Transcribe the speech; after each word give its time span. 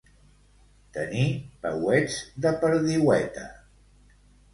Tenir 0.95 1.25
peuets 1.65 2.15
de 2.45 2.53
perdiueta. 2.65 3.45